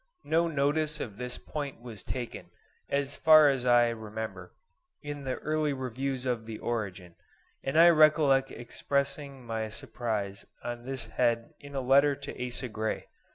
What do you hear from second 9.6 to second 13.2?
surprise on this head in a letter to Asa Gray.